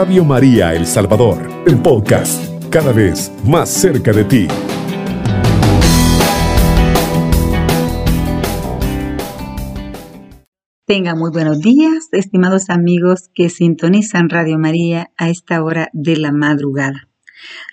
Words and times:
Radio 0.00 0.24
María 0.24 0.76
El 0.76 0.86
Salvador, 0.86 1.64
el 1.66 1.76
podcast, 1.82 2.40
cada 2.70 2.92
vez 2.92 3.32
más 3.44 3.68
cerca 3.68 4.12
de 4.12 4.22
ti. 4.22 4.46
Tengan 10.86 11.18
muy 11.18 11.32
buenos 11.32 11.58
días, 11.58 12.10
estimados 12.12 12.70
amigos 12.70 13.28
que 13.34 13.48
sintonizan 13.48 14.28
Radio 14.28 14.56
María 14.56 15.10
a 15.16 15.30
esta 15.30 15.64
hora 15.64 15.88
de 15.92 16.16
la 16.16 16.30
madrugada. 16.30 17.08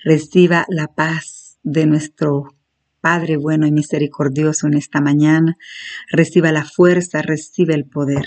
Reciba 0.03 0.65
la 0.67 0.87
paz 0.87 1.59
de 1.61 1.85
nuestro 1.85 2.55
Padre 3.01 3.37
bueno 3.37 3.67
y 3.67 3.71
misericordioso 3.71 4.65
en 4.65 4.73
esta 4.73 4.99
mañana. 4.99 5.57
Reciba 6.09 6.51
la 6.51 6.65
fuerza, 6.65 7.21
recibe 7.21 7.75
el 7.75 7.85
poder. 7.85 8.25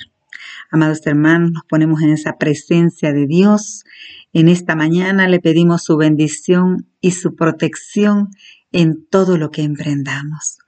Amados 0.70 1.06
hermanos, 1.06 1.52
nos 1.52 1.64
ponemos 1.64 2.02
en 2.02 2.10
esa 2.10 2.36
presencia 2.38 3.12
de 3.12 3.26
Dios. 3.26 3.84
En 4.32 4.48
esta 4.48 4.76
mañana 4.76 5.28
le 5.28 5.40
pedimos 5.40 5.84
su 5.84 5.96
bendición 5.96 6.86
y 7.00 7.12
su 7.12 7.34
protección 7.34 8.28
en 8.72 9.06
todo 9.08 9.38
lo 9.38 9.50
que 9.50 9.62
emprendamos. 9.62 10.58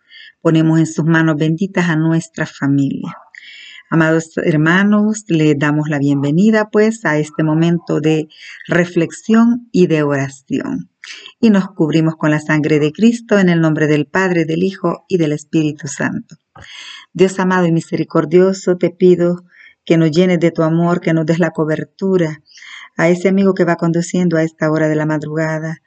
Ponemos 0.40 0.78
en 0.78 0.86
sus 0.86 1.04
manos 1.04 1.36
benditas 1.36 1.88
a 1.88 1.96
nuestra 1.96 2.46
familia. 2.46 3.14
Amados 3.92 4.30
hermanos, 4.36 5.24
le 5.26 5.56
damos 5.56 5.88
la 5.88 5.98
bienvenida 5.98 6.70
pues 6.70 7.04
a 7.04 7.18
este 7.18 7.42
momento 7.42 8.00
de 8.00 8.28
reflexión 8.68 9.68
y 9.72 9.88
de 9.88 10.04
oración. 10.04 10.90
Y 11.40 11.50
nos 11.50 11.66
cubrimos 11.72 12.14
con 12.14 12.30
la 12.30 12.40
sangre 12.40 12.78
de 12.78 12.92
Cristo 12.92 13.38
en 13.38 13.48
el 13.48 13.60
nombre 13.60 13.88
del 13.88 14.06
Padre, 14.06 14.44
del 14.44 14.62
Hijo 14.62 15.04
y 15.08 15.16
del 15.18 15.32
Espíritu 15.32 15.88
Santo. 15.88 16.36
Dios 17.12 17.40
amado 17.40 17.66
y 17.66 17.72
misericordioso, 17.72 18.76
te 18.76 18.90
pido 18.90 19.44
que 19.84 19.96
nos 19.96 20.10
llenes 20.10 20.40
de 20.40 20.50
tu 20.50 20.62
amor, 20.62 21.00
que 21.00 21.12
nos 21.12 21.26
des 21.26 21.38
la 21.38 21.50
cobertura 21.50 22.42
a 22.96 23.09
ese 23.09 23.28
amigo 23.28 23.54
que 23.54 23.64
va 23.64 23.76
conduciendo 23.76 24.37
a 24.37 24.42
esta 24.42 24.70
hora 24.70 24.88
de 24.88 24.95
la 24.96 25.06
madrugada, 25.06 25.78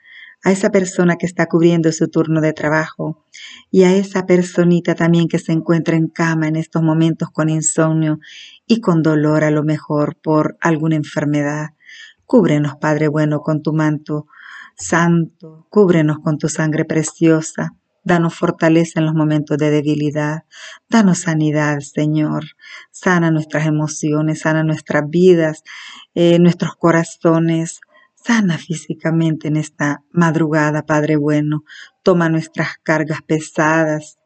a 0.44 0.52
esa 0.52 0.72
persona 0.72 1.16
que 1.16 1.26
está 1.26 1.46
cubriendo 1.46 1.92
su 1.92 2.10
turno 2.10 2.42
de 2.42 2.54
trabajo 2.54 3.26
y 3.72 3.84
a 3.84 3.96
esa 3.96 4.26
personita 4.26 4.94
también 4.94 5.28
que 5.28 5.40
se 5.40 5.54
encuentra 5.54 5.96
en 5.96 6.08
cama 6.08 6.48
en 6.48 6.58
estos 6.58 6.82
momentos 6.82 7.30
con 7.30 7.50
insomnio 7.50 8.20
y 8.68 8.82
con 8.82 9.02
dolor 9.04 9.44
a 9.44 9.52
lo 9.52 9.64
mejor 9.64 10.18
por 10.22 10.58
alguna 10.60 10.96
enfermedad. 10.96 11.70
Cúbrenos, 12.26 12.76
Padre 12.76 13.08
bueno, 13.08 13.40
con 13.40 13.62
tu 13.62 13.74
manto 13.74 14.26
santo, 14.76 15.66
cúbrenos 15.70 16.18
con 16.20 16.38
tu 16.38 16.50
sangre 16.50 16.84
preciosa. 16.84 17.76
Danos 18.04 18.36
fortaleza 18.36 19.00
en 19.00 19.06
los 19.06 19.16
momentos 19.16 19.58
de 19.58 19.70
debilidad. 19.70 20.44
Danos 20.90 21.20
sanidad, 21.20 21.80
Señor. 21.80 22.44
Sana 22.92 23.32
nuestras 23.32 23.66
emociones, 23.66 24.42
sana 24.42 24.64
nuestras 24.64 25.10
vidas, 25.10 25.64
eh, 26.14 26.38
nuestros 26.40 26.76
corazones. 26.76 27.80
Sana 28.16 28.58
físicamente 28.58 29.48
en 29.48 29.58
esta 29.58 30.04
madrugada, 30.12 30.86
Padre 30.86 31.16
bueno. 31.16 31.64
Toma 32.04 32.30
nuestras 32.30 32.78
cargas 32.84 33.22
pesadas 33.26 34.20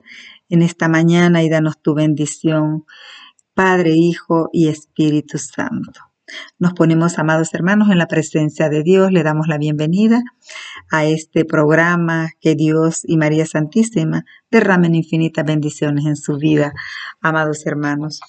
en 0.49 0.61
esta 0.61 0.87
mañana 0.87 1.43
y 1.43 1.49
danos 1.49 1.81
tu 1.81 1.93
bendición, 1.93 2.85
Padre, 3.53 3.91
Hijo 3.95 4.49
y 4.51 4.69
Espíritu 4.69 5.37
Santo. 5.37 6.06
Nos 6.59 6.73
ponemos, 6.73 7.19
amados 7.19 7.53
hermanos, 7.53 7.89
en 7.89 7.97
la 7.97 8.07
presencia 8.07 8.69
de 8.69 8.83
Dios. 8.83 9.11
Le 9.11 9.23
damos 9.23 9.47
la 9.47 9.57
bienvenida 9.57 10.23
a 10.91 11.05
este 11.05 11.45
programa 11.45 12.29
que 12.41 12.55
Dios 12.55 13.01
y 13.03 13.17
María 13.17 13.45
Santísima 13.45 14.25
derramen 14.51 14.95
infinitas 14.95 15.45
bendiciones 15.45 16.05
en 16.05 16.15
su 16.15 16.37
vida, 16.37 16.73
amados 17.21 17.65
hermanos. 17.65 18.19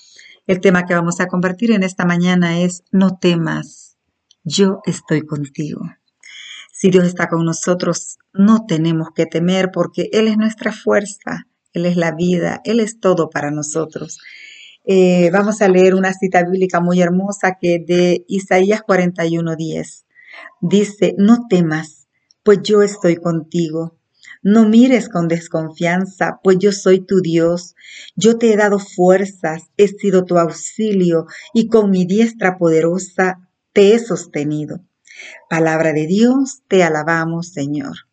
El 0.46 0.60
tema 0.60 0.84
que 0.86 0.94
vamos 0.94 1.20
a 1.20 1.26
compartir 1.26 1.72
en 1.72 1.82
esta 1.82 2.04
mañana 2.04 2.60
es 2.60 2.82
No 2.90 3.18
temas 3.18 3.88
yo 4.48 4.80
estoy 4.86 5.26
contigo. 5.26 5.82
Si 6.72 6.90
Dios 6.90 7.04
está 7.04 7.28
con 7.28 7.44
nosotros, 7.44 8.16
no 8.32 8.64
tenemos 8.66 9.08
que 9.14 9.26
temer 9.26 9.70
porque 9.72 10.08
Él 10.12 10.26
es 10.26 10.38
nuestra 10.38 10.72
fuerza, 10.72 11.46
Él 11.74 11.84
es 11.84 11.96
la 11.96 12.12
vida, 12.12 12.62
Él 12.64 12.80
es 12.80 12.98
todo 12.98 13.28
para 13.28 13.50
nosotros. 13.50 14.18
Eh, 14.90 15.28
vamos 15.30 15.60
a 15.60 15.68
leer 15.68 15.94
una 15.94 16.14
cita 16.14 16.42
bíblica 16.44 16.80
muy 16.80 17.02
hermosa 17.02 17.58
que 17.60 17.78
de 17.78 18.24
Isaías 18.26 18.80
41:10. 18.80 20.06
Dice, 20.62 21.14
no 21.18 21.46
temas, 21.46 22.08
pues 22.42 22.60
yo 22.62 22.82
estoy 22.82 23.16
contigo. 23.16 23.98
No 24.42 24.66
mires 24.66 25.10
con 25.10 25.28
desconfianza, 25.28 26.40
pues 26.42 26.56
yo 26.58 26.72
soy 26.72 27.00
tu 27.00 27.20
Dios. 27.20 27.74
Yo 28.16 28.38
te 28.38 28.50
he 28.50 28.56
dado 28.56 28.78
fuerzas, 28.78 29.64
he 29.76 29.88
sido 29.88 30.24
tu 30.24 30.38
auxilio, 30.38 31.26
y 31.52 31.68
con 31.68 31.90
mi 31.90 32.06
diestra 32.06 32.56
poderosa 32.56 33.46
te 33.74 33.92
he 33.92 33.98
sostenido. 33.98 34.80
Palabra 35.50 35.92
de 35.92 36.06
Dios, 36.06 36.62
te 36.66 36.82
alabamos, 36.82 37.48
Señor. 37.48 38.07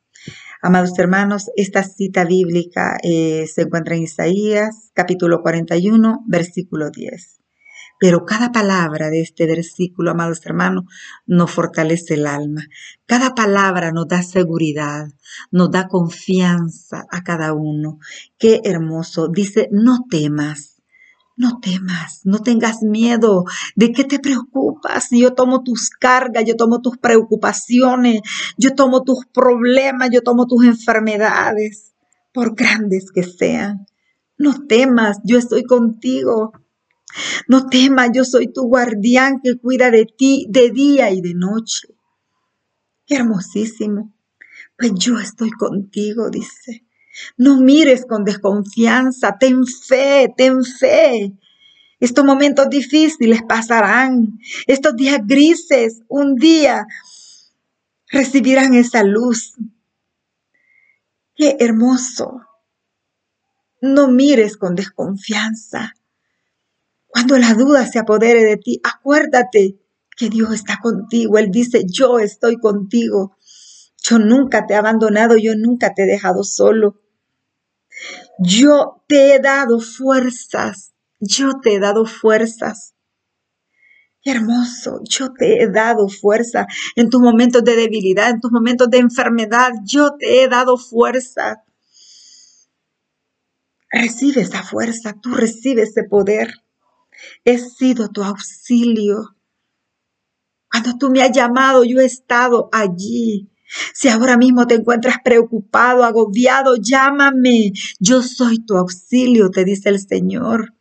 Amados 0.67 0.97
hermanos, 0.97 1.51
esta 1.55 1.83
cita 1.83 2.25
bíblica 2.25 2.97
eh, 3.03 3.45
se 3.45 3.61
encuentra 3.61 3.93
en 3.93 4.01
Isaías 4.01 4.89
capítulo 4.95 5.43
41, 5.43 6.23
versículo 6.25 6.89
10. 6.89 7.39
Pero 7.99 8.25
cada 8.25 8.51
palabra 8.51 9.11
de 9.11 9.21
este 9.21 9.45
versículo, 9.45 10.09
amados 10.09 10.43
hermanos, 10.43 10.85
nos 11.27 11.51
fortalece 11.51 12.15
el 12.15 12.25
alma. 12.25 12.63
Cada 13.05 13.35
palabra 13.35 13.91
nos 13.91 14.07
da 14.07 14.23
seguridad, 14.23 15.05
nos 15.51 15.69
da 15.69 15.87
confianza 15.87 17.05
a 17.11 17.21
cada 17.21 17.53
uno. 17.53 17.99
Qué 18.39 18.61
hermoso. 18.63 19.27
Dice, 19.27 19.69
no 19.71 20.07
temas 20.09 20.74
no 21.37 21.59
temas, 21.59 22.21
no 22.23 22.39
tengas 22.39 22.81
miedo. 22.81 23.43
¿De 23.75 23.91
qué 23.91 24.03
te 24.03 24.19
preocupas? 24.19 25.07
Yo 25.11 25.33
tomo 25.33 25.63
tus 25.63 25.89
cargas, 25.89 26.45
yo 26.45 26.55
tomo 26.55 26.81
tus 26.81 26.97
preocupaciones, 26.97 28.21
yo 28.57 28.73
tomo 28.75 29.03
tus 29.03 29.25
problemas, 29.25 30.09
yo 30.11 30.21
tomo 30.21 30.47
tus 30.47 30.65
enfermedades, 30.65 31.93
por 32.33 32.55
grandes 32.55 33.11
que 33.11 33.23
sean. 33.23 33.85
No 34.37 34.65
temas, 34.67 35.19
yo 35.23 35.37
estoy 35.37 35.63
contigo. 35.63 36.53
No 37.47 37.67
temas, 37.67 38.09
yo 38.13 38.25
soy 38.25 38.51
tu 38.51 38.63
guardián 38.63 39.39
que 39.41 39.57
cuida 39.57 39.89
de 39.89 40.05
ti 40.05 40.47
de 40.49 40.71
día 40.71 41.11
y 41.11 41.21
de 41.21 41.33
noche. 41.33 41.87
Hermosísimo. 43.07 44.13
Pues 44.77 44.91
yo 44.95 45.19
estoy 45.19 45.51
contigo, 45.51 46.29
dice. 46.29 46.84
No 47.37 47.57
mires 47.57 48.05
con 48.05 48.23
desconfianza, 48.23 49.37
ten 49.39 49.65
fe, 49.65 50.33
ten 50.35 50.63
fe. 50.63 51.33
Estos 51.99 52.25
momentos 52.25 52.69
difíciles 52.69 53.41
pasarán. 53.47 54.39
Estos 54.67 54.95
días 54.95 55.19
grises, 55.25 56.01
un 56.07 56.35
día 56.35 56.85
recibirán 58.09 58.73
esa 58.73 59.03
luz. 59.03 59.53
Qué 61.35 61.57
hermoso. 61.59 62.41
No 63.81 64.07
mires 64.07 64.57
con 64.57 64.75
desconfianza. 64.75 65.93
Cuando 67.07 67.37
la 67.37 67.53
duda 67.53 67.85
se 67.85 67.99
apodere 67.99 68.43
de 68.43 68.57
ti, 68.57 68.81
acuérdate 68.83 69.79
que 70.15 70.29
Dios 70.29 70.53
está 70.53 70.79
contigo. 70.81 71.37
Él 71.37 71.49
dice, 71.51 71.83
yo 71.85 72.19
estoy 72.19 72.57
contigo. 72.57 73.37
Yo 74.01 74.19
nunca 74.19 74.65
te 74.65 74.73
he 74.73 74.77
abandonado, 74.77 75.37
yo 75.37 75.55
nunca 75.55 75.93
te 75.93 76.03
he 76.03 76.05
dejado 76.05 76.43
solo. 76.43 77.01
Yo 78.39 79.03
te 79.07 79.35
he 79.35 79.39
dado 79.39 79.79
fuerzas, 79.79 80.93
yo 81.19 81.59
te 81.61 81.75
he 81.75 81.79
dado 81.79 82.05
fuerzas. 82.05 82.93
Hermoso, 84.23 85.01
yo 85.03 85.33
te 85.33 85.61
he 85.61 85.69
dado 85.69 86.09
fuerza 86.09 86.65
en 86.95 87.09
tus 87.09 87.21
momentos 87.21 87.63
de 87.63 87.75
debilidad, 87.75 88.31
en 88.31 88.41
tus 88.41 88.51
momentos 88.51 88.89
de 88.89 88.97
enfermedad, 88.97 89.71
yo 89.85 90.15
te 90.17 90.41
he 90.41 90.47
dado 90.47 90.77
fuerza. 90.77 91.63
Recibe 93.91 94.41
esa 94.41 94.63
fuerza, 94.63 95.13
tú 95.21 95.35
recibes 95.35 95.89
ese 95.89 96.03
poder. 96.03 96.53
He 97.45 97.59
sido 97.59 98.09
tu 98.09 98.23
auxilio. 98.23 99.35
Cuando 100.69 100.97
tú 100.97 101.09
me 101.11 101.21
has 101.21 101.31
llamado, 101.31 101.83
yo 101.85 101.99
he 101.99 102.05
estado 102.05 102.67
allí. 102.73 103.49
Si 103.93 104.09
ahora 104.09 104.37
mismo 104.37 104.67
te 104.67 104.75
encuentras 104.75 105.17
preocupado, 105.23 106.03
agobiado, 106.03 106.75
llámame. 106.77 107.71
Yo 107.99 108.21
soy 108.21 108.59
tu 108.59 108.77
auxilio, 108.77 109.49
te 109.49 109.65
dice 109.65 109.89
el 109.89 109.99
Señor. 109.99 110.73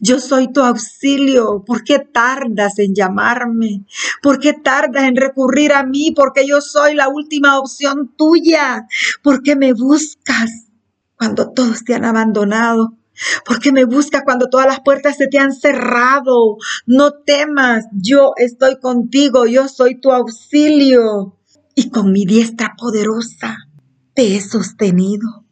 Yo 0.00 0.20
soy 0.20 0.52
tu 0.52 0.60
auxilio. 0.62 1.64
¿Por 1.64 1.84
qué 1.84 1.98
tardas 2.00 2.78
en 2.78 2.94
llamarme? 2.94 3.84
¿Por 4.22 4.40
qué 4.40 4.52
tardas 4.52 5.04
en 5.04 5.16
recurrir 5.16 5.72
a 5.72 5.84
mí? 5.84 6.12
Porque 6.14 6.46
yo 6.46 6.60
soy 6.60 6.94
la 6.94 7.08
última 7.08 7.58
opción 7.58 8.14
tuya. 8.16 8.86
¿Por 9.22 9.42
qué 9.42 9.56
me 9.56 9.72
buscas 9.72 10.66
cuando 11.16 11.52
todos 11.52 11.84
te 11.84 11.94
han 11.94 12.04
abandonado? 12.04 12.96
¿Por 13.44 13.60
qué 13.60 13.70
me 13.70 13.84
buscas 13.84 14.22
cuando 14.24 14.48
todas 14.48 14.66
las 14.66 14.80
puertas 14.80 15.16
se 15.16 15.28
te 15.28 15.38
han 15.38 15.52
cerrado? 15.52 16.56
No 16.86 17.12
temas, 17.12 17.84
yo 17.92 18.32
estoy 18.36 18.80
contigo, 18.80 19.46
yo 19.46 19.68
soy 19.68 20.00
tu 20.00 20.10
auxilio 20.10 21.39
y 21.80 21.88
con 21.88 22.12
mi 22.12 22.26
diestra 22.26 22.74
poderosa 22.76 23.56
te 24.12 24.36
he 24.36 24.40
sostenido. 24.42 25.46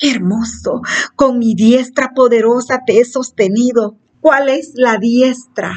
Hermoso, 0.00 0.80
con 1.14 1.38
mi 1.38 1.54
diestra 1.54 2.10
poderosa 2.12 2.80
te 2.84 2.98
he 2.98 3.04
sostenido. 3.04 3.96
¿Cuál 4.20 4.48
es 4.48 4.72
la 4.74 4.98
diestra? 4.98 5.72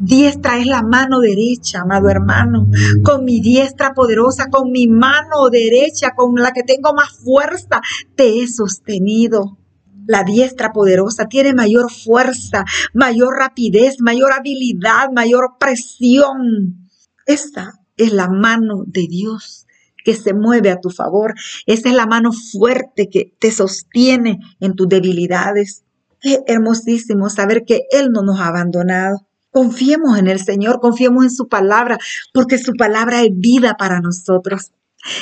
Diestra 0.00 0.58
es 0.58 0.66
la 0.66 0.82
mano 0.82 1.20
derecha, 1.20 1.82
amado 1.82 2.08
hermano. 2.08 2.66
Con 3.04 3.24
mi 3.24 3.40
diestra 3.40 3.94
poderosa, 3.94 4.46
con 4.50 4.72
mi 4.72 4.88
mano 4.88 5.50
derecha, 5.50 6.14
con 6.16 6.34
la 6.34 6.50
que 6.50 6.64
tengo 6.64 6.92
más 6.92 7.16
fuerza, 7.24 7.80
te 8.16 8.42
he 8.42 8.48
sostenido. 8.48 9.56
La 10.04 10.24
diestra 10.24 10.72
poderosa 10.72 11.26
tiene 11.26 11.54
mayor 11.54 11.92
fuerza, 11.92 12.64
mayor 12.92 13.36
rapidez, 13.38 14.00
mayor 14.00 14.32
habilidad, 14.32 15.12
mayor 15.12 15.58
presión. 15.60 16.88
Esta 17.24 17.81
es 18.02 18.12
la 18.12 18.28
mano 18.28 18.84
de 18.86 19.06
Dios 19.08 19.66
que 20.04 20.14
se 20.14 20.34
mueve 20.34 20.70
a 20.70 20.80
tu 20.80 20.90
favor. 20.90 21.34
Esa 21.66 21.88
es 21.88 21.94
la 21.94 22.06
mano 22.06 22.32
fuerte 22.32 23.08
que 23.08 23.32
te 23.38 23.50
sostiene 23.50 24.40
en 24.60 24.74
tus 24.74 24.88
debilidades. 24.88 25.84
Es 26.22 26.40
hermosísimo 26.46 27.30
saber 27.30 27.64
que 27.64 27.82
Él 27.90 28.10
no 28.10 28.22
nos 28.22 28.40
ha 28.40 28.48
abandonado. 28.48 29.26
Confiemos 29.50 30.18
en 30.18 30.28
el 30.28 30.40
Señor, 30.40 30.80
confiemos 30.80 31.24
en 31.24 31.30
su 31.30 31.48
palabra, 31.48 31.98
porque 32.32 32.58
su 32.58 32.72
palabra 32.72 33.22
es 33.22 33.30
vida 33.32 33.76
para 33.78 34.00
nosotros. 34.00 34.72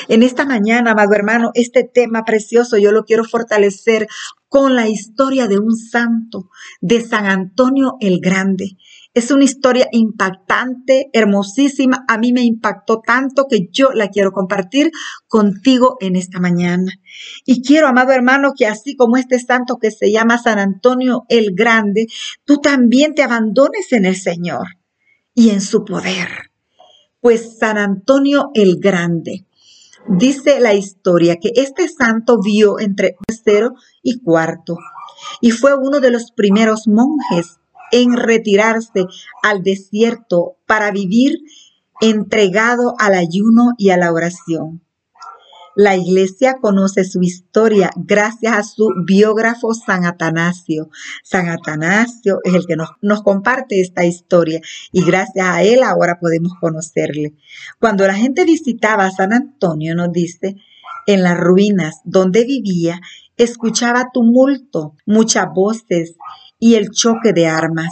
En 0.09 0.23
esta 0.23 0.45
mañana, 0.45 0.93
amado 0.93 1.15
hermano, 1.15 1.51
este 1.55 1.85
tema 1.85 2.25
precioso 2.25 2.77
yo 2.77 2.93
lo 2.93 3.05
quiero 3.05 3.25
fortalecer 3.25 4.07
con 4.49 4.77
la 4.77 4.89
historia 4.89 5.47
de 5.49 5.59
un 5.59 5.75
santo, 5.77 6.51
de 6.81 7.01
San 7.01 7.27
Antonio 7.27 7.97
el 8.01 8.21
Grande. 8.21 8.77
Es 9.13 9.33
una 9.33 9.43
historia 9.43 9.89
impactante, 9.91 11.11
hermosísima. 11.13 12.05
A 12.07 12.17
mí 12.17 12.33
me 12.33 12.43
impactó 12.43 13.01
tanto 13.05 13.47
que 13.49 13.69
yo 13.73 13.91
la 13.93 14.09
quiero 14.09 14.31
compartir 14.31 14.93
contigo 15.27 15.97
en 16.01 16.15
esta 16.15 16.39
mañana. 16.39 16.93
Y 17.45 17.63
quiero, 17.63 17.89
amado 17.89 18.13
hermano, 18.13 18.53
que 18.57 18.67
así 18.67 18.95
como 18.95 19.17
este 19.17 19.41
santo 19.41 19.79
que 19.79 19.91
se 19.91 20.13
llama 20.13 20.39
San 20.39 20.61
Antonio 20.61 21.25
el 21.29 21.57
Grande, 21.57 22.07
tú 22.45 22.59
también 22.59 23.15
te 23.17 23.25
abandones 23.25 23.93
en 23.93 24.05
el 24.05 24.15
Señor 24.15 24.79
y 25.35 25.51
en 25.51 25.61
su 25.61 25.85
poder. 25.85 26.29
Pues 27.21 27.59
San 27.59 27.79
Antonio 27.79 28.51
el 28.55 28.79
Grande, 28.79 29.45
dice 30.09 30.61
la 30.61 30.75
historia 30.75 31.37
que 31.37 31.51
este 31.57 31.89
santo 31.89 32.39
vio 32.41 32.79
entre 32.79 33.17
tercero 33.27 33.75
y 34.03 34.21
cuarto 34.21 34.77
y 35.41 35.51
fue 35.51 35.75
uno 35.75 36.01
de 36.01 36.11
los 36.11 36.31
primeros 36.33 36.87
monjes 36.87 37.60
en 37.93 38.17
retirarse 38.17 39.07
al 39.43 39.63
desierto 39.63 40.57
para 40.67 40.91
vivir 40.91 41.39
entregado 42.01 42.95
al 42.99 43.15
ayuno 43.15 43.73
y 43.79 43.91
a 43.91 43.97
la 43.97 44.13
oración. 44.13 44.83
La 45.77 45.97
iglesia 45.97 46.57
conoce 46.61 47.05
su 47.05 47.23
historia 47.23 47.91
gracias 47.97 48.53
a 48.53 48.63
su 48.65 48.89
biógrafo 49.07 49.73
San 49.73 50.05
Atanasio. 50.05 50.91
San 51.23 51.49
Atanasio 51.49 52.39
es 52.43 52.55
el 52.55 52.67
que 52.67 52.77
nos, 52.77 52.91
nos, 53.01 53.23
comparte 53.23 53.81
esta 53.81 54.05
historia 54.05 54.61
y 54.91 55.05
gracias 55.05 55.47
a 55.47 55.63
él 55.63 55.83
ahora 55.85 56.19
podemos 56.21 56.53
conocerle. 56.61 57.35
Cuando 57.79 58.07
la 58.07 58.15
gente 58.15 58.45
visitaba 58.45 59.07
a 59.07 59.13
San 59.13 59.33
Antonio, 59.33 59.95
nos 59.95 60.13
dice, 60.13 60.57
en 61.07 61.23
las 61.23 61.39
ruinas 61.39 62.01
donde 62.05 62.45
vivía, 62.45 63.01
escuchaba 63.37 64.11
tumulto, 64.13 64.97
muchas 65.07 65.47
voces 65.55 66.17
y 66.61 66.75
el 66.75 66.91
choque 66.91 67.33
de 67.33 67.49
armas. 67.49 67.91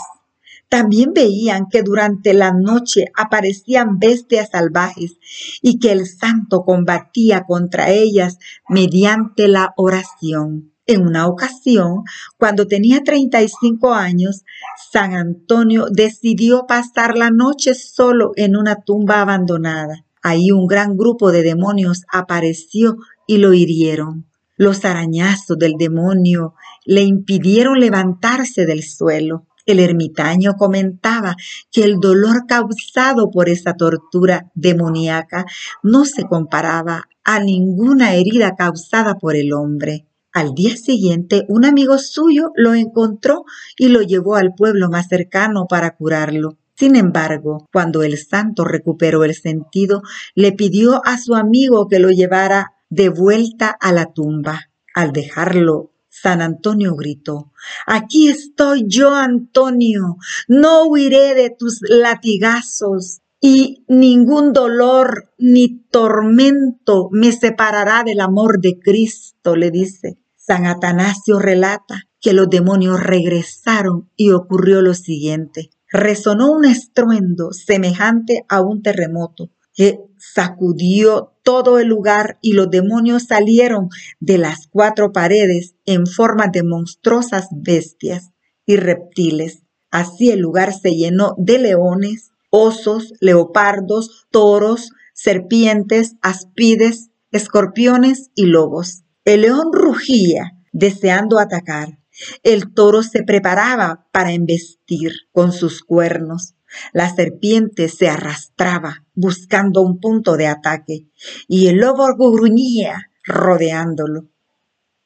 También 0.69 1.15
veían 1.15 1.67
que 1.71 1.83
durante 1.83 2.35
la 2.35 2.53
noche 2.53 3.07
aparecían 3.17 3.99
bestias 3.99 4.51
salvajes 4.51 5.17
y 5.63 5.79
que 5.79 5.93
el 5.93 6.07
santo 6.07 6.63
combatía 6.63 7.45
contra 7.45 7.91
ellas 7.91 8.39
mediante 8.69 9.49
la 9.49 9.73
oración. 9.77 10.73
En 10.87 11.07
una 11.07 11.27
ocasión, 11.27 12.05
cuando 12.39 12.67
tenía 12.67 13.03
35 13.03 13.93
años, 13.93 14.45
San 14.91 15.15
Antonio 15.15 15.87
decidió 15.91 16.67
pasar 16.67 17.17
la 17.17 17.31
noche 17.31 17.75
solo 17.75 18.33
en 18.37 18.57
una 18.57 18.77
tumba 18.77 19.21
abandonada. 19.21 20.07
Ahí 20.23 20.51
un 20.51 20.67
gran 20.67 20.97
grupo 20.97 21.31
de 21.31 21.43
demonios 21.43 22.05
apareció 22.13 22.97
y 23.27 23.39
lo 23.39 23.53
hirieron. 23.53 24.27
Los 24.59 24.85
arañazos 24.85 25.57
del 25.57 25.75
demonio 25.79 26.55
le 26.85 27.03
impidieron 27.03 27.79
levantarse 27.79 28.67
del 28.67 28.83
suelo. 28.83 29.47
El 29.67 29.79
ermitaño 29.79 30.55
comentaba 30.55 31.37
que 31.71 31.85
el 31.85 32.01
dolor 32.01 32.47
causado 32.49 33.31
por 33.31 33.49
esa 33.49 33.75
tortura 33.75 34.51
demoníaca 34.55 35.47
no 35.85 36.05
se 36.05 36.25
comparaba 36.25 37.05
a 37.23 37.39
ninguna 37.39 38.15
herida 38.15 38.57
causada 38.57 39.15
por 39.15 39.37
el 39.37 39.53
hombre. 39.53 40.09
Al 40.33 40.55
día 40.55 40.77
siguiente, 40.77 41.45
un 41.49 41.65
amigo 41.65 41.97
suyo 41.99 42.51
lo 42.57 42.75
encontró 42.75 43.45
y 43.77 43.89
lo 43.89 44.03
llevó 44.03 44.35
al 44.35 44.55
pueblo 44.55 44.89
más 44.91 45.07
cercano 45.07 45.67
para 45.69 45.95
curarlo. 45.95 46.59
Sin 46.75 46.97
embargo, 46.97 47.67
cuando 47.73 48.03
el 48.03 48.19
santo 48.19 48.65
recuperó 48.65 49.23
el 49.23 49.35
sentido, 49.35 50.03
le 50.35 50.53
pidió 50.53 51.01
a 51.05 51.17
su 51.19 51.35
amigo 51.35 51.87
que 51.87 52.01
lo 52.01 52.11
llevara 52.11 52.73
de 52.91 53.09
vuelta 53.09 53.71
a 53.71 53.93
la 53.93 54.13
tumba. 54.13 54.71
Al 54.95 55.13
dejarlo, 55.13 55.93
San 56.09 56.41
Antonio 56.43 56.97
gritó, 56.97 57.53
Aquí 57.87 58.29
estoy 58.29 58.85
yo, 58.89 59.15
Antonio, 59.15 60.17
no 60.49 60.85
huiré 60.87 61.35
de 61.35 61.51
tus 61.51 61.81
latigazos 61.83 63.21
y 63.41 63.85
ningún 63.89 64.53
dolor 64.53 65.33
ni 65.39 65.81
tormento 65.91 67.09
me 67.13 67.31
separará 67.31 68.03
del 68.03 68.21
amor 68.21 68.61
de 68.61 68.79
Cristo, 68.81 69.55
le 69.55 69.71
dice. 69.71 70.19
San 70.37 70.67
Atanasio 70.67 71.39
relata 71.39 72.09
que 72.21 72.33
los 72.33 72.49
demonios 72.49 73.01
regresaron 73.01 74.11
y 74.17 74.31
ocurrió 74.31 74.83
lo 74.83 74.95
siguiente. 74.95 75.71
Resonó 75.91 76.51
un 76.51 76.65
estruendo 76.65 77.53
semejante 77.53 78.45
a 78.49 78.61
un 78.61 78.83
terremoto 78.83 79.51
que 79.79 80.01
sacudió 80.17 81.35
todo 81.45 81.79
el 81.79 81.87
lugar 81.87 82.37
y 82.43 82.55
los 82.55 82.69
demonios 82.69 83.27
salieron 83.29 83.91
de 84.19 84.37
las 84.37 84.67
cuatro 84.67 85.13
paredes 85.13 85.77
en 85.87 86.09
forma 86.09 86.49
de 86.49 86.65
monstruosas 86.65 87.47
bestias 87.53 88.33
y 88.67 88.75
reptiles. 88.75 89.63
Así 89.93 90.31
el 90.31 90.41
lugar 90.41 90.75
se 90.75 90.97
llenó 90.97 91.37
de 91.39 91.61
leones, 91.61 92.33
osos, 92.51 93.15
leopardos, 93.21 94.27
toros, 94.33 94.91
serpientes, 95.15 96.17
aspides, 96.23 97.11
escorpiones 97.31 98.33
y 98.35 98.47
lobos. 98.47 99.05
El 99.25 99.43
león 99.43 99.71
rugía, 99.73 100.59
deseando 100.73 101.39
atacar. 101.39 102.01
El 102.43 102.75
toro 102.75 103.05
se 103.05 103.23
preparaba 103.23 104.09
para 104.11 104.33
embestir 104.33 105.13
con 105.31 105.53
sus 105.53 105.85
cuernos. 105.85 106.57
La 106.93 107.15
serpiente 107.15 107.89
se 107.89 108.09
arrastraba 108.09 109.05
buscando 109.15 109.83
un 109.83 110.01
punto 110.01 110.37
de 110.37 110.47
ataque 110.47 111.07
y 111.47 111.69
el 111.69 111.77
lobo 111.77 112.15
gruñía 112.15 113.11
rodeándolo. 113.25 114.29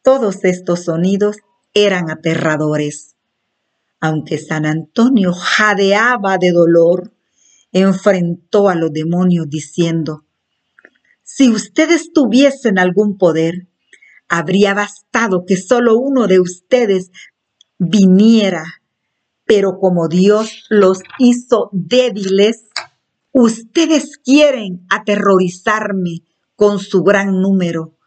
Todos 0.02 0.44
estos 0.44 0.84
sonidos 0.84 1.36
eran 1.74 2.10
aterradores. 2.10 3.16
Aunque 4.00 4.38
San 4.38 4.66
Antonio 4.66 5.32
jadeaba 5.32 6.38
de 6.38 6.50
dolor, 6.50 7.12
enfrentó 7.72 8.68
a 8.68 8.74
los 8.74 8.92
demonios 8.92 9.48
diciendo, 9.48 10.26
si 11.22 11.50
ustedes 11.50 12.12
tuviesen 12.12 12.78
algún 12.78 13.16
poder, 13.16 13.68
habría 14.28 14.74
bastado 14.74 15.44
que 15.46 15.56
solo 15.56 15.96
uno 15.96 16.26
de 16.26 16.40
ustedes 16.40 17.10
viniera 17.78 18.81
pero 19.54 19.78
como 19.78 20.08
Dios 20.08 20.64
los 20.70 21.00
hizo 21.18 21.68
débiles, 21.72 22.70
ustedes 23.32 24.16
quieren 24.16 24.86
aterrorizarme 24.88 26.22
con 26.56 26.78
su 26.78 27.02
gran 27.02 27.38
número. 27.42 27.98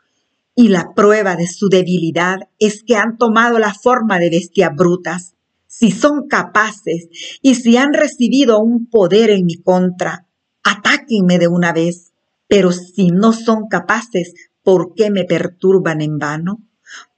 Y 0.55 0.69
la 0.69 0.93
prueba 0.95 1.35
de 1.35 1.45
su 1.45 1.69
debilidad 1.69 2.49
es 2.57 2.81
que 2.81 2.95
han 2.95 3.19
tomado 3.19 3.59
la 3.59 3.75
forma 3.75 4.17
de 4.17 4.31
bestias 4.31 4.71
brutas. 4.75 5.35
Si 5.67 5.91
son 5.91 6.27
capaces 6.27 7.09
y 7.43 7.53
si 7.53 7.77
han 7.77 7.93
recibido 7.93 8.57
un 8.57 8.89
poder 8.89 9.29
en 9.29 9.45
mi 9.45 9.61
contra, 9.61 10.25
atáquenme 10.63 11.37
de 11.37 11.47
una 11.47 11.73
vez. 11.73 12.11
Pero 12.47 12.71
si 12.71 13.11
no 13.11 13.33
son 13.33 13.67
capaces, 13.67 14.33
¿por 14.63 14.95
qué 14.95 15.11
me 15.11 15.25
perturban 15.25 16.01
en 16.01 16.17
vano? 16.17 16.63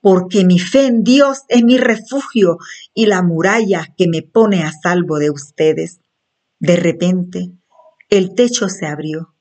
Porque 0.01 0.45
mi 0.45 0.59
fe 0.59 0.85
en 0.85 1.03
Dios 1.03 1.43
es 1.49 1.63
mi 1.63 1.77
refugio 1.77 2.57
y 2.93 3.05
la 3.05 3.21
muralla 3.21 3.93
que 3.97 4.07
me 4.07 4.21
pone 4.21 4.63
a 4.63 4.71
salvo 4.71 5.19
de 5.19 5.29
ustedes. 5.29 5.99
De 6.59 6.75
repente, 6.75 7.51
el 8.09 8.35
techo 8.35 8.69
se 8.69 8.85
abrió 8.85 9.33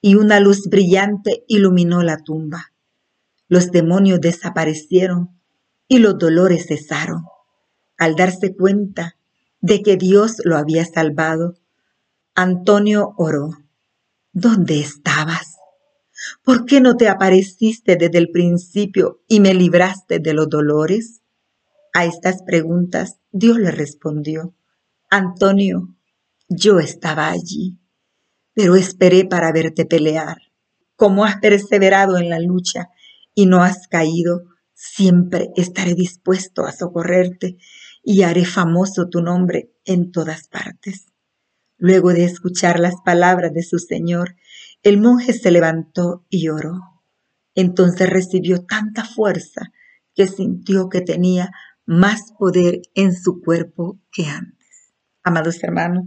y 0.00 0.14
una 0.14 0.40
luz 0.40 0.68
brillante 0.68 1.44
iluminó 1.48 2.02
la 2.02 2.18
tumba. 2.18 2.72
Los 3.48 3.70
demonios 3.70 4.20
desaparecieron 4.20 5.40
y 5.88 5.98
los 5.98 6.18
dolores 6.18 6.66
cesaron. 6.68 7.24
Al 7.98 8.14
darse 8.14 8.54
cuenta 8.54 9.16
de 9.60 9.82
que 9.82 9.96
Dios 9.96 10.36
lo 10.44 10.56
había 10.56 10.84
salvado, 10.84 11.56
Antonio 12.34 13.14
oró. 13.16 13.50
¿Dónde 14.32 14.80
estabas? 14.80 15.55
¿Por 16.42 16.64
qué 16.64 16.80
no 16.80 16.96
te 16.96 17.08
apareciste 17.08 17.96
desde 17.96 18.18
el 18.18 18.30
principio 18.30 19.22
y 19.28 19.40
me 19.40 19.54
libraste 19.54 20.18
de 20.18 20.34
los 20.34 20.48
dolores? 20.48 21.22
A 21.92 22.04
estas 22.04 22.42
preguntas 22.42 23.18
Dios 23.30 23.58
le 23.58 23.70
respondió, 23.70 24.54
Antonio, 25.10 25.94
Yo 26.48 26.78
estaba 26.78 27.30
allí, 27.30 27.78
pero 28.54 28.76
esperé 28.76 29.24
para 29.24 29.52
verte 29.52 29.84
pelear. 29.84 30.38
Como 30.94 31.24
has 31.24 31.38
perseverado 31.38 32.16
en 32.18 32.30
la 32.30 32.38
lucha 32.38 32.88
y 33.34 33.46
no 33.46 33.62
has 33.62 33.88
caído, 33.88 34.44
siempre 34.72 35.50
estaré 35.56 35.94
dispuesto 35.94 36.64
a 36.64 36.72
socorrerte 36.72 37.58
y 38.02 38.22
haré 38.22 38.44
famoso 38.44 39.08
tu 39.08 39.20
nombre 39.20 39.72
en 39.84 40.12
todas 40.12 40.48
partes. 40.48 41.06
Luego 41.76 42.12
de 42.12 42.24
escuchar 42.24 42.78
las 42.80 42.94
palabras 43.04 43.52
de 43.52 43.62
su 43.62 43.78
Señor, 43.78 44.36
el 44.82 45.00
monje 45.00 45.32
se 45.32 45.50
levantó 45.50 46.24
y 46.28 46.48
oró. 46.48 46.80
Entonces 47.54 48.08
recibió 48.08 48.64
tanta 48.64 49.04
fuerza 49.04 49.72
que 50.14 50.26
sintió 50.28 50.88
que 50.88 51.00
tenía 51.00 51.50
más 51.86 52.32
poder 52.38 52.82
en 52.94 53.14
su 53.14 53.40
cuerpo 53.40 53.98
que 54.12 54.26
antes. 54.26 54.92
Amados 55.22 55.62
hermanos, 55.62 56.04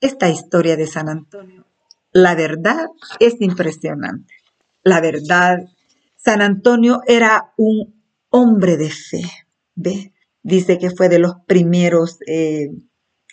esta 0.00 0.28
historia 0.28 0.76
de 0.76 0.86
San 0.86 1.08
Antonio, 1.08 1.66
la 2.12 2.34
verdad 2.34 2.86
es 3.18 3.40
impresionante. 3.40 4.34
La 4.82 5.00
verdad, 5.00 5.58
San 6.16 6.42
Antonio 6.42 7.00
era 7.06 7.52
un 7.56 8.02
hombre 8.30 8.76
de 8.76 8.90
fe. 8.90 9.22
¿Ve? 9.74 10.12
Dice 10.42 10.78
que 10.78 10.90
fue 10.90 11.08
de 11.08 11.18
los 11.18 11.34
primeros 11.46 12.18
eh, 12.26 12.70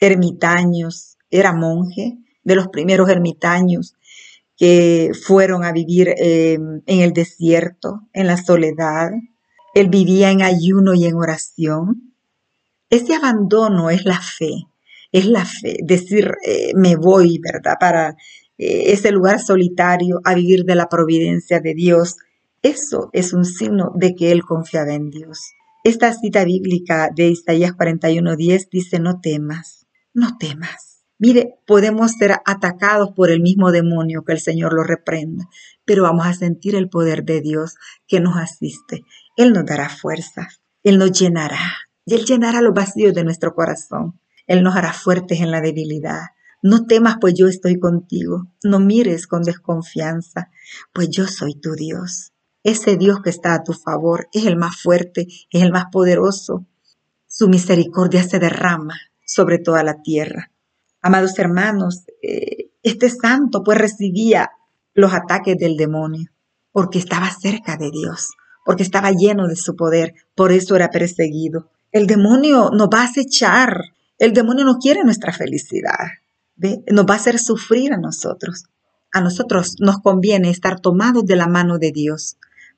ermitaños, 0.01 1.17
era 1.29 1.53
monje, 1.53 2.17
de 2.43 2.55
los 2.55 2.67
primeros 2.67 3.09
ermitaños 3.09 3.95
que 4.57 5.11
fueron 5.13 5.63
a 5.63 5.71
vivir 5.71 6.09
eh, 6.09 6.53
en 6.53 6.99
el 6.99 7.13
desierto, 7.13 8.01
en 8.13 8.27
la 8.27 8.37
soledad. 8.37 9.11
Él 9.73 9.89
vivía 9.89 10.31
en 10.31 10.41
ayuno 10.41 10.93
y 10.93 11.05
en 11.05 11.15
oración. 11.15 12.13
Ese 12.89 13.15
abandono 13.15 13.89
es 13.89 14.05
la 14.05 14.19
fe, 14.19 14.65
es 15.11 15.25
la 15.25 15.45
fe, 15.45 15.77
decir, 15.83 16.33
eh, 16.45 16.71
me 16.75 16.95
voy, 16.95 17.39
¿verdad? 17.39 17.75
Para 17.79 18.15
ese 18.57 19.11
lugar 19.11 19.39
solitario 19.39 20.19
a 20.23 20.33
vivir 20.33 20.63
de 20.63 20.73
la 20.73 20.89
providencia 20.89 21.59
de 21.59 21.75
Dios. 21.75 22.15
Eso 22.63 23.11
es 23.13 23.33
un 23.33 23.45
signo 23.45 23.91
de 23.93 24.15
que 24.15 24.31
él 24.31 24.43
confiaba 24.43 24.93
en 24.93 25.11
Dios. 25.11 25.51
Esta 25.83 26.11
cita 26.13 26.43
bíblica 26.43 27.09
de 27.15 27.29
Isaías 27.29 27.71
41:10 27.71 28.67
dice, 28.69 28.99
no 28.99 29.21
temas, 29.21 29.85
no 30.13 30.37
temas. 30.37 30.96
Mire, 31.19 31.55
podemos 31.65 32.11
ser 32.11 32.35
atacados 32.45 33.11
por 33.15 33.31
el 33.31 33.41
mismo 33.41 33.71
demonio, 33.71 34.23
que 34.23 34.33
el 34.33 34.39
Señor 34.39 34.73
lo 34.73 34.83
reprenda, 34.83 35.45
pero 35.83 36.03
vamos 36.03 36.27
a 36.27 36.33
sentir 36.33 36.75
el 36.75 36.89
poder 36.89 37.23
de 37.23 37.41
Dios 37.41 37.75
que 38.07 38.19
nos 38.19 38.37
asiste. 38.37 39.03
Él 39.35 39.51
nos 39.51 39.65
dará 39.65 39.89
fuerza, 39.89 40.47
Él 40.83 40.99
nos 40.99 41.11
llenará, 41.11 41.59
y 42.05 42.13
Él 42.13 42.25
llenará 42.25 42.61
los 42.61 42.73
vacíos 42.73 43.15
de 43.15 43.23
nuestro 43.23 43.55
corazón. 43.55 44.19
Él 44.45 44.61
nos 44.63 44.75
hará 44.75 44.93
fuertes 44.93 45.41
en 45.41 45.49
la 45.49 45.59
debilidad. 45.59 46.21
No 46.61 46.85
temas, 46.85 47.17
pues 47.19 47.33
yo 47.35 47.47
estoy 47.47 47.79
contigo. 47.79 48.47
No 48.63 48.79
mires 48.79 49.27
con 49.27 49.41
desconfianza, 49.41 50.49
pues 50.93 51.09
yo 51.09 51.27
soy 51.27 51.55
tu 51.55 51.73
Dios. 51.73 52.31
Ese 52.63 52.95
Dios 52.95 53.21
que 53.21 53.29
está 53.29 53.55
a 53.55 53.63
tu 53.63 53.73
favor 53.73 54.27
es 54.33 54.45
el 54.45 54.55
más 54.55 54.81
fuerte, 54.81 55.27
es 55.51 55.63
el 55.63 55.71
más 55.71 55.85
poderoso. 55.91 56.65
Su 57.25 57.49
misericordia 57.49 58.23
se 58.23 58.39
derrama 58.39 58.99
sobre 59.25 59.57
toda 59.57 59.83
la 59.83 60.01
tierra. 60.01 60.51
Amados 61.01 61.37
hermanos, 61.39 62.05
eh, 62.21 62.71
este 62.83 63.09
santo 63.09 63.63
pues 63.63 63.77
recibía 63.77 64.51
los 64.93 65.13
ataques 65.13 65.57
del 65.57 65.77
demonio 65.77 66.31
porque 66.71 66.99
estaba 66.99 67.29
cerca 67.31 67.77
de 67.77 67.89
Dios, 67.91 68.33
porque 68.65 68.83
estaba 68.83 69.11
lleno 69.11 69.47
de 69.47 69.55
su 69.55 69.75
poder, 69.75 70.13
por 70.35 70.51
eso 70.51 70.75
era 70.75 70.89
perseguido. 70.89 71.71
El 71.91 72.05
demonio 72.05 72.69
nos 72.71 72.87
va 72.87 73.01
a 73.01 73.05
acechar, 73.05 73.81
el 74.19 74.33
demonio 74.33 74.65
no 74.65 74.77
quiere 74.77 75.03
nuestra 75.03 75.33
felicidad, 75.33 76.07
nos 76.55 77.05
va 77.05 77.13
a 77.13 77.17
hacer 77.17 77.39
sufrir 77.39 77.93
a 77.93 77.97
nosotros. 77.97 78.65
A 79.11 79.21
nosotros 79.21 79.77
nos 79.79 79.99
conviene 79.99 80.49
estar 80.49 80.79
tomados 80.79 81.25
de 81.25 81.35
la 81.35 81.47
mano 81.47 81.79
de 81.79 81.91
Dios, 81.91 82.37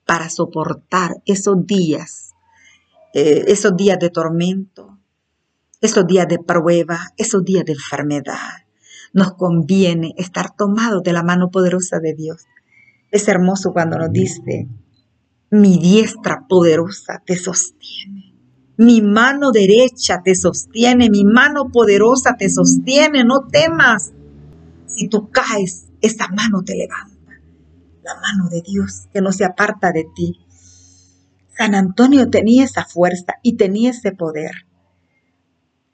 para 0.10 0.30
soportar 0.30 1.22
esos 1.26 1.68
días, 1.68 2.32
eh, 3.14 3.44
esos 3.48 3.78
días 3.78 4.00
de 4.00 4.10
tormento, 4.10 4.98
esos 5.82 6.06
días 6.08 6.28
de 6.28 6.40
prueba, 6.40 7.00
esos 7.18 7.44
días 7.44 7.66
de 7.66 7.74
enfermedad. 7.74 8.66
Nos 9.14 9.34
conviene 9.34 10.14
estar 10.18 10.56
tomados 10.56 11.04
de 11.04 11.14
la 11.14 11.24
mano 11.24 11.50
poderosa 11.50 12.00
de 12.00 12.14
Dios. 12.14 12.46
Es 13.12 13.28
hermoso 13.28 13.74
cuando 13.74 13.98
nos 13.98 14.12
dice, 14.12 14.68
mi 15.50 15.80
diestra 15.80 16.46
poderosa 16.48 17.24
te 17.26 17.36
sostiene. 17.36 18.36
Mi 18.78 19.02
mano 19.02 19.52
derecha 19.52 20.22
te 20.24 20.36
sostiene, 20.36 21.10
mi 21.10 21.26
mano 21.26 21.70
poderosa 21.70 22.36
te 22.38 22.50
sostiene, 22.50 23.24
no 23.24 23.48
temas. 23.48 24.14
Si 24.86 25.08
tú 25.08 25.30
caes, 25.32 25.88
esa 26.02 26.28
mano 26.30 26.62
te 26.64 26.76
levanta 26.76 27.20
la 28.04 28.16
mano 28.16 28.50
de 28.50 28.62
Dios 28.62 29.08
que 29.14 29.22
no 29.22 29.32
se 29.32 29.46
aparta 29.46 29.92
de 29.92 30.06
ti. 30.16 30.40
San 31.58 31.76
Antonio 31.76 32.30
tenía 32.30 32.64
esa 32.64 32.86
fuerza 32.86 33.34
y 33.44 33.58
tenía 33.58 33.92
ese 33.92 34.12
poder. 34.12 34.69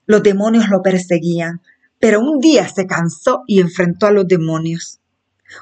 Los 0.06 0.24
demonios 0.24 0.70
lo 0.70 0.82
perseguían, 0.82 1.62
pero 2.00 2.20
un 2.20 2.40
día 2.40 2.68
se 2.68 2.86
cansó 2.86 3.44
y 3.48 3.60
enfrentó 3.60 4.08
a 4.08 4.12
los 4.12 4.28
demonios. 4.28 5.00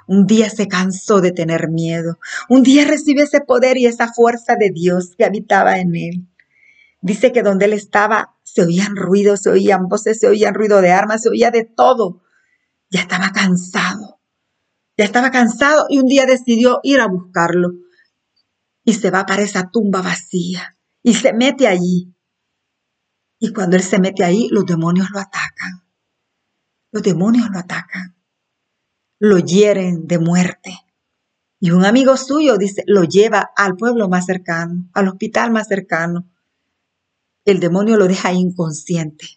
Un 0.07 0.25
día 0.25 0.50
se 0.50 0.67
cansó 0.67 1.21
de 1.21 1.31
tener 1.31 1.69
miedo. 1.69 2.19
Un 2.50 2.63
día 2.63 2.85
recibió 2.85 3.23
ese 3.23 3.41
poder 3.41 3.77
y 3.77 3.85
esa 3.85 4.12
fuerza 4.12 4.55
de 4.55 4.71
Dios 4.71 5.13
que 5.17 5.25
habitaba 5.25 5.79
en 5.79 5.95
él. 5.95 6.27
Dice 7.01 7.31
que 7.31 7.43
donde 7.43 7.65
él 7.65 7.73
estaba 7.73 8.35
se 8.43 8.63
oían 8.63 8.95
ruidos, 8.95 9.41
se 9.41 9.50
oían 9.50 9.88
voces, 9.88 10.19
se 10.19 10.27
oían 10.27 10.53
ruido 10.53 10.81
de 10.81 10.91
armas, 10.91 11.21
se 11.21 11.29
oía 11.29 11.51
de 11.51 11.65
todo. 11.65 12.21
Ya 12.89 13.01
estaba 13.01 13.31
cansado. 13.31 14.19
Ya 14.97 15.05
estaba 15.05 15.31
cansado 15.31 15.85
y 15.89 16.00
un 16.00 16.05
día 16.05 16.25
decidió 16.25 16.79
ir 16.83 17.00
a 17.01 17.07
buscarlo. 17.07 17.73
Y 18.85 18.93
se 18.93 19.12
va 19.12 19.25
para 19.25 19.41
esa 19.41 19.69
tumba 19.69 20.01
vacía 20.01 20.77
y 21.01 21.15
se 21.15 21.33
mete 21.33 21.67
allí. 21.67 22.12
Y 23.43 23.51
cuando 23.51 23.75
él 23.75 23.83
se 23.83 24.00
mete 24.00 24.23
ahí, 24.23 24.47
los 24.51 24.65
demonios 24.65 25.09
lo 25.12 25.19
atacan. 25.19 25.83
Los 26.93 27.03
demonios 27.03 27.50
lo 27.51 27.59
atacan. 27.59 28.15
Lo 29.19 29.38
hieren 29.38 30.07
de 30.07 30.17
muerte. 30.17 30.73
Y 31.59 31.71
un 31.71 31.83
amigo 31.83 32.15
suyo 32.15 32.57
dice, 32.57 32.85
lo 32.88 33.03
lleva 33.03 33.51
al 33.57 33.75
pueblo 33.75 34.07
más 34.07 34.27
cercano, 34.27 34.89
al 34.93 35.09
hospital 35.09 35.51
más 35.51 35.67
cercano. 35.67 36.25
El 37.43 37.59
demonio 37.59 37.97
lo 37.97 38.07
deja 38.07 38.31
inconsciente. 38.31 39.27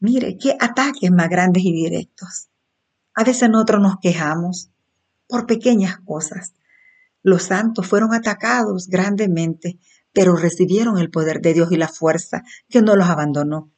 Mire, 0.00 0.36
qué 0.36 0.56
ataques 0.58 1.12
más 1.12 1.28
grandes 1.28 1.62
y 1.64 1.72
directos. 1.72 2.48
A 3.14 3.22
veces 3.22 3.48
nosotros 3.48 3.80
nos 3.80 4.00
quejamos 4.00 4.70
por 5.28 5.46
pequeñas 5.46 6.00
cosas. 6.00 6.54
Los 7.22 7.44
santos 7.44 7.86
fueron 7.86 8.12
atacados 8.12 8.88
grandemente, 8.88 9.78
pero 10.12 10.36
recibieron 10.36 10.98
el 10.98 11.10
poder 11.10 11.40
de 11.40 11.54
Dios 11.54 11.70
y 11.72 11.76
la 11.76 11.88
fuerza 11.88 12.42
que 12.68 12.82
no 12.82 12.96
los 12.96 13.08
abandonó. 13.08 13.70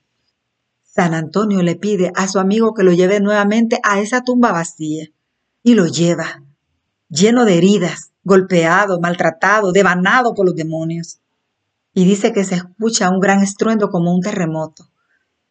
San 0.83 1.15
Antonio 1.15 1.63
le 1.63 1.77
pide 1.77 2.13
a 2.15 2.29
su 2.29 2.39
amigo 2.39 2.75
que 2.75 2.83
lo 2.83 2.93
lleve 2.93 3.21
nuevamente 3.21 3.81
a 3.83 4.01
esa 4.01 4.23
tumba 4.23 4.53
vacía 4.53 5.07
y 5.63 5.75
lo 5.75 5.87
lleva, 5.87 6.43
lleno 7.09 7.45
de 7.45 7.57
heridas, 7.57 8.13
golpeado, 8.25 9.01
maltratado, 9.01 9.73
devanado 9.73 10.35
por 10.35 10.47
los 10.47 10.55
demonios. 10.55 11.21
Y 11.95 12.05
dice 12.05 12.33
que 12.33 12.45
se 12.45 12.57
escucha 12.57 13.11
un 13.11 13.21
gran 13.21 13.43
estruendo 13.43 13.91
como 13.91 14.15
un 14.15 14.21
terremoto. 14.21 14.91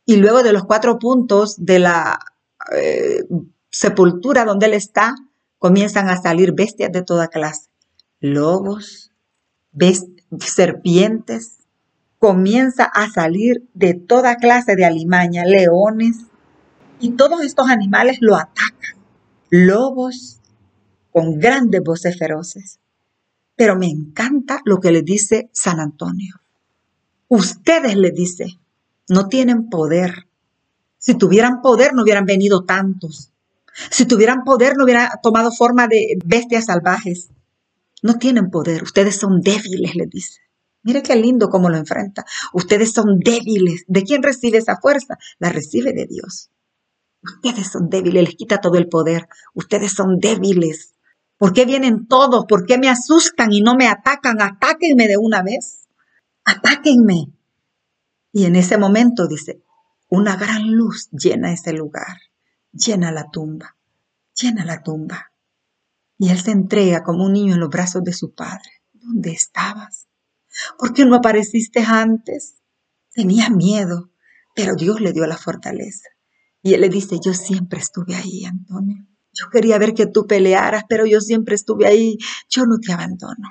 Y 0.05 0.17
luego 0.17 0.43
de 0.43 0.53
los 0.53 0.65
cuatro 0.65 0.99
puntos 0.99 1.55
de 1.57 1.79
la 1.79 2.19
eh, 2.75 3.23
sepultura 3.69 4.45
donde 4.45 4.67
él 4.67 4.73
está, 4.73 5.15
comienzan 5.57 6.09
a 6.09 6.21
salir 6.21 6.53
bestias 6.53 6.91
de 6.91 7.03
toda 7.03 7.27
clase, 7.27 7.69
lobos, 8.19 9.11
serpientes, 10.39 11.57
comienza 12.19 12.85
a 12.85 13.09
salir 13.09 13.67
de 13.73 13.93
toda 13.93 14.35
clase 14.35 14.75
de 14.75 14.85
alimaña, 14.85 15.43
leones, 15.45 16.17
y 16.99 17.11
todos 17.11 17.41
estos 17.41 17.69
animales 17.69 18.19
lo 18.21 18.35
atacan, 18.35 18.95
lobos 19.49 20.39
con 21.11 21.39
grandes 21.39 21.81
voces 21.83 22.17
feroces. 22.17 22.79
Pero 23.55 23.75
me 23.75 23.87
encanta 23.87 24.61
lo 24.65 24.79
que 24.79 24.91
le 24.91 25.01
dice 25.01 25.49
San 25.51 25.79
Antonio. 25.79 26.35
Ustedes, 27.27 27.95
le 27.95 28.11
dice, 28.11 28.59
no 29.09 29.27
tienen 29.27 29.69
poder. 29.69 30.27
Si 30.97 31.15
tuvieran 31.15 31.61
poder 31.61 31.93
no 31.93 32.03
hubieran 32.03 32.25
venido 32.25 32.65
tantos. 32.65 33.31
Si 33.89 34.05
tuvieran 34.05 34.43
poder, 34.43 34.75
no 34.77 34.83
hubieran 34.83 35.09
tomado 35.23 35.51
forma 35.51 35.87
de 35.87 36.19
bestias 36.23 36.65
salvajes. 36.65 37.29
No 38.01 38.15
tienen 38.15 38.49
poder, 38.49 38.83
ustedes 38.83 39.17
son 39.17 39.41
débiles, 39.41 39.95
les 39.95 40.09
dice. 40.09 40.39
Mire 40.83 41.03
qué 41.03 41.15
lindo 41.15 41.49
cómo 41.49 41.69
lo 41.69 41.77
enfrenta. 41.77 42.25
Ustedes 42.53 42.91
son 42.93 43.19
débiles. 43.19 43.83
¿De 43.87 44.03
quién 44.03 44.23
recibe 44.23 44.57
esa 44.57 44.77
fuerza? 44.81 45.17
La 45.37 45.49
recibe 45.49 45.93
de 45.93 46.07
Dios. 46.07 46.49
Ustedes 47.21 47.71
son 47.71 47.89
débiles, 47.89 48.23
les 48.23 48.35
quita 48.35 48.57
todo 48.57 48.77
el 48.77 48.89
poder. 48.89 49.27
Ustedes 49.53 49.93
son 49.93 50.17
débiles. 50.19 50.95
¿Por 51.37 51.53
qué 51.53 51.65
vienen 51.65 52.07
todos? 52.07 52.45
¿Por 52.47 52.65
qué 52.65 52.79
me 52.79 52.89
asustan 52.89 53.53
y 53.53 53.61
no 53.61 53.75
me 53.75 53.87
atacan? 53.87 54.41
Atáquenme 54.41 55.07
de 55.07 55.17
una 55.17 55.43
vez. 55.43 55.87
Atáquenme. 56.43 57.27
Y 58.31 58.45
en 58.45 58.55
ese 58.55 58.79
momento 58.79 59.27
dice, 59.27 59.61
una 60.09 60.35
gran 60.35 60.71
luz 60.71 61.09
llena 61.11 61.53
ese 61.53 61.73
lugar 61.73 62.17
llena 62.73 63.11
la 63.11 63.29
tumba, 63.29 63.75
llena 64.33 64.65
la 64.65 64.81
tumba. 64.81 65.30
Y 66.21 66.29
él 66.29 66.39
se 66.39 66.51
entrega 66.51 67.01
como 67.01 67.25
un 67.25 67.33
niño 67.33 67.55
en 67.55 67.59
los 67.59 67.69
brazos 67.69 68.03
de 68.03 68.13
su 68.13 68.35
padre. 68.35 68.69
¿Dónde 68.93 69.31
estabas? 69.31 70.07
¿Por 70.77 70.93
qué 70.93 71.03
no 71.03 71.15
apareciste 71.15 71.79
antes? 71.79 72.61
Tenía 73.11 73.49
miedo, 73.49 74.11
pero 74.55 74.75
Dios 74.75 75.01
le 75.01 75.13
dio 75.13 75.25
la 75.25 75.35
fortaleza. 75.35 76.09
Y 76.61 76.75
él 76.75 76.81
le 76.81 76.89
dice, 76.89 77.17
yo 77.19 77.33
siempre 77.33 77.79
estuve 77.79 78.13
ahí, 78.13 78.45
Antonio. 78.45 79.03
Yo 79.33 79.49
quería 79.51 79.79
ver 79.79 79.95
que 79.95 80.05
tú 80.05 80.27
pelearas, 80.27 80.83
pero 80.87 81.07
yo 81.07 81.21
siempre 81.21 81.55
estuve 81.55 81.87
ahí. 81.87 82.19
Yo 82.47 82.67
no 82.67 82.77
te 82.77 82.93
abandono. 82.93 83.49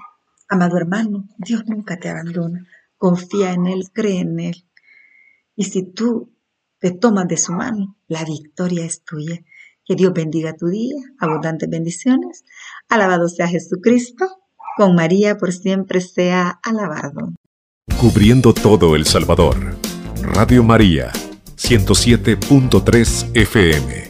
Amado 0.49 0.77
hermano, 0.77 1.29
Dios 1.39 1.65
nunca 1.67 1.99
te 1.99 2.09
abandona. 2.09 2.69
Confía 2.97 3.51
en 3.51 3.67
Él, 3.67 3.91
cree 3.93 4.21
en 4.21 4.39
Él. 4.39 4.71
Y 5.57 5.65
si 5.65 5.91
tú 5.91 6.37
te 6.79 6.93
tomas 6.93 7.27
de 7.27 7.37
su 7.37 7.53
mano, 7.53 7.99
la 8.07 8.25
victoria 8.25 8.85
es 8.85 9.03
tuya. 9.03 9.45
Que 9.91 9.97
Dios 9.97 10.13
bendiga 10.13 10.55
tu 10.55 10.69
día, 10.69 10.95
abundantes 11.19 11.69
bendiciones. 11.69 12.45
Alabado 12.89 13.29
sea 13.29 13.49
Jesucristo, 13.49 14.25
con 14.77 14.95
María 14.95 15.37
por 15.37 15.53
siempre 15.53 16.01
sea 16.01 16.61
alabado. 16.63 17.35
Cubriendo 18.01 18.55
todo 18.55 18.95
El 18.95 19.05
Salvador. 19.05 19.57
Radio 20.23 20.63
María, 20.63 21.11
107.3 21.57 23.31
FM. 23.35 24.10